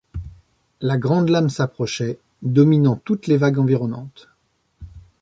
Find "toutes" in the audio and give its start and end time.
3.05-3.27